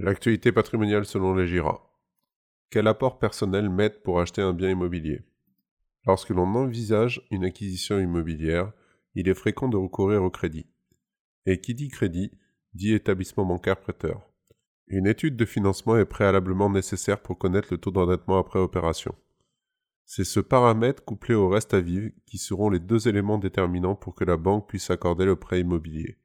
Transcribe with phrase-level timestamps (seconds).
[0.00, 1.82] L'actualité patrimoniale selon les GIRA.
[2.70, 5.22] Quel apport personnel mettre pour acheter un bien immobilier?
[6.06, 8.70] Lorsque l'on envisage une acquisition immobilière,
[9.16, 10.66] il est fréquent de recourir au crédit.
[11.46, 12.30] Et qui dit crédit,
[12.74, 14.22] dit établissement bancaire prêteur.
[14.86, 19.16] Une étude de financement est préalablement nécessaire pour connaître le taux d'endettement après opération.
[20.04, 24.14] C'est ce paramètre couplé au reste à vivre qui seront les deux éléments déterminants pour
[24.14, 26.18] que la banque puisse accorder le prêt immobilier.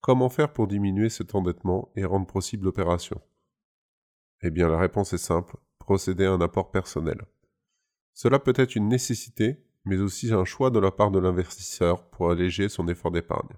[0.00, 3.20] Comment faire pour diminuer cet endettement et rendre possible l'opération?
[4.40, 7.20] Eh bien la réponse est simple, procéder à un apport personnel.
[8.14, 12.30] Cela peut être une nécessité, mais aussi un choix de la part de l'investisseur pour
[12.30, 13.50] alléger son effort d'épargne.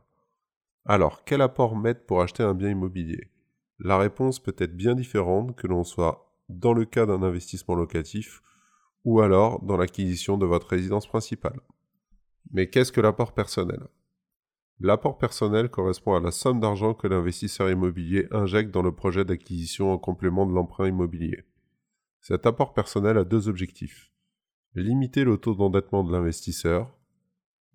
[0.84, 3.30] Alors, quel apport mettre pour acheter un bien immobilier?
[3.78, 8.42] La réponse peut être bien différente que l'on soit dans le cas d'un investissement locatif
[9.05, 11.61] ou alors dans l'acquisition de votre résidence principale.
[12.50, 13.86] Mais qu'est-ce que l'apport personnel?
[14.81, 19.93] L'apport personnel correspond à la somme d'argent que l'investisseur immobilier injecte dans le projet d'acquisition
[19.93, 21.45] en complément de l'emprunt immobilier.
[22.21, 24.12] Cet apport personnel a deux objectifs.
[24.75, 26.97] Limiter le taux d'endettement de l'investisseur,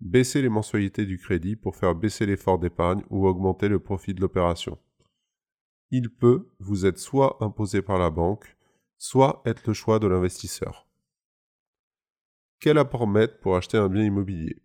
[0.00, 4.20] baisser les mensualités du crédit pour faire baisser l'effort d'épargne ou augmenter le profit de
[4.20, 4.78] l'opération.
[5.90, 8.56] Il peut vous être soit imposé par la banque,
[8.98, 10.86] soit être le choix de l'investisseur.
[12.60, 14.60] Quel apport mettre pour acheter un bien immobilier?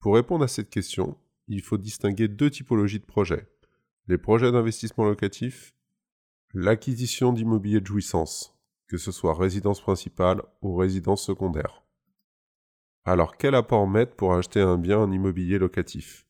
[0.00, 1.16] Pour répondre à cette question,
[1.48, 3.48] il faut distinguer deux typologies de projets.
[4.06, 5.74] Les projets d'investissement locatif,
[6.54, 8.54] l'acquisition d'immobilier de jouissance,
[8.86, 11.82] que ce soit résidence principale ou résidence secondaire.
[13.04, 16.26] Alors quel apport mettre pour acheter un bien en immobilier locatif?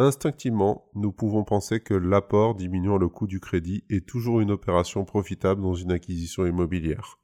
[0.00, 5.04] Instinctivement, nous pouvons penser que l'apport diminuant le coût du crédit est toujours une opération
[5.04, 7.18] profitable dans une acquisition immobilière.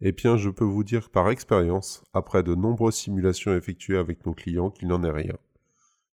[0.00, 4.32] Eh bien, je peux vous dire par expérience, après de nombreuses simulations effectuées avec nos
[4.32, 5.36] clients, qu'il n'en est rien.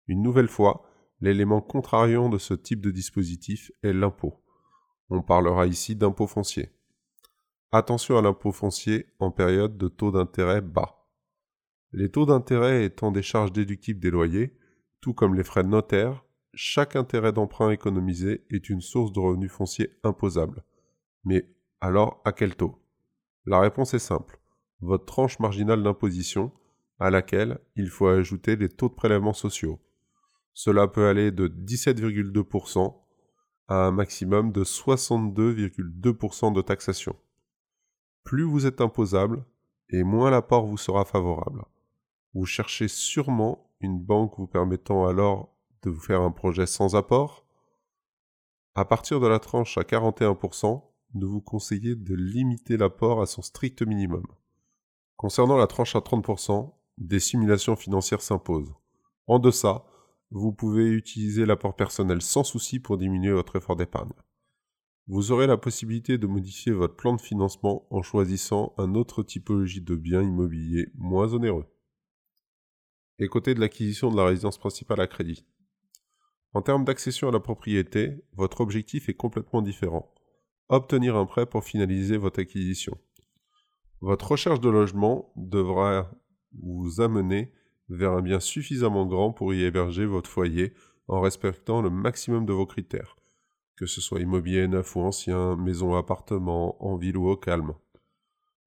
[0.08, 0.84] Une nouvelle fois,
[1.20, 4.42] l'élément contrariant de ce type de dispositif est l'impôt.
[5.08, 6.70] On parlera ici d'impôt foncier.
[7.72, 11.06] Attention à l'impôt foncier en période de taux d'intérêt bas.
[11.92, 14.56] Les taux d'intérêt étant des charges déductibles des loyers,
[15.00, 19.50] tout comme les frais de notaire, chaque intérêt d'emprunt économisé est une source de revenus
[19.50, 20.64] fonciers imposable.
[21.24, 21.48] Mais
[21.80, 22.82] alors à quel taux?
[23.44, 24.40] La réponse est simple.
[24.80, 26.52] Votre tranche marginale d'imposition,
[26.98, 29.80] à laquelle il faut ajouter les taux de prélèvements sociaux,
[30.56, 32.96] cela peut aller de 17,2%
[33.68, 37.14] à un maximum de 62,2% de taxation.
[38.24, 39.44] Plus vous êtes imposable,
[39.90, 41.62] et moins l'apport vous sera favorable.
[42.32, 47.44] Vous cherchez sûrement une banque vous permettant alors de vous faire un projet sans apport.
[48.74, 53.42] À partir de la tranche à 41%, nous vous conseillez de limiter l'apport à son
[53.42, 54.24] strict minimum.
[55.18, 58.72] Concernant la tranche à 30%, des simulations financières s'imposent.
[59.26, 59.84] En deçà,
[60.30, 64.12] vous pouvez utiliser l'apport personnel sans souci pour diminuer votre effort d'épargne.
[65.08, 69.80] Vous aurez la possibilité de modifier votre plan de financement en choisissant un autre typologie
[69.80, 71.66] de bien immobilier moins onéreux.
[73.20, 75.46] Et côté de l'acquisition de la résidence principale à crédit.
[76.52, 80.12] En termes d'accession à la propriété, votre objectif est complètement différent.
[80.68, 82.98] Obtenir un prêt pour finaliser votre acquisition.
[84.00, 86.10] Votre recherche de logement devra
[86.52, 87.52] vous amener
[87.88, 90.72] vers un bien suffisamment grand pour y héberger votre foyer
[91.08, 93.16] en respectant le maximum de vos critères,
[93.76, 97.74] que ce soit immobilier neuf ou ancien, maison ou appartement, en ville ou au calme.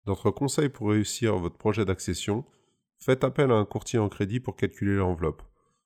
[0.05, 2.45] Notre conseil pour réussir votre projet d'accession,
[2.99, 5.43] faites appel à un courtier en crédit pour calculer l'enveloppe.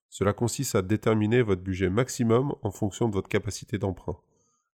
[0.09, 4.19] Cela consiste à déterminer votre budget maximum en fonction de votre capacité d'emprunt.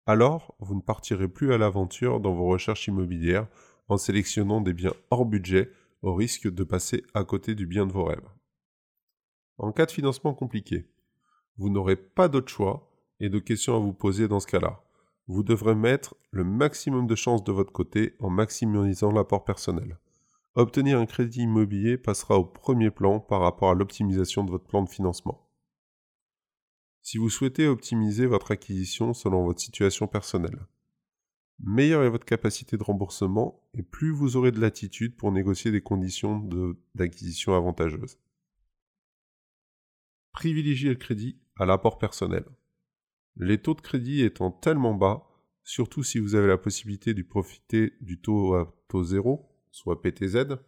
[0.05, 3.47] Alors, vous ne partirez plus à l'aventure dans vos recherches immobilières
[3.89, 5.71] en sélectionnant des biens hors budget
[6.03, 8.29] au risque de passer à côté du bien de vos rêves.
[9.59, 10.87] En cas de financement compliqué,
[11.57, 12.89] vous n'aurez pas d'autre choix
[13.19, 14.81] et de questions à vous poser dans ce cas-là.
[15.27, 19.99] Vous devrez mettre le maximum de chances de votre côté en maximisant l'apport personnel.
[20.55, 24.85] Obtenir un crédit immobilier passera au premier plan par rapport à l'optimisation de votre plan
[24.85, 25.51] de financement.
[27.03, 30.67] Si vous souhaitez optimiser votre acquisition selon votre situation personnelle,
[31.59, 35.83] meilleure est votre capacité de remboursement et plus vous aurez de latitude pour négocier des
[35.83, 36.49] conditions
[36.95, 38.19] d'acquisition avantageuses
[40.39, 42.45] privilégier le crédit à l'apport personnel.
[43.35, 45.27] Les taux de crédit étant tellement bas,
[45.65, 50.61] surtout si vous avez la possibilité de profiter du taux à taux zéro, soit PTZ,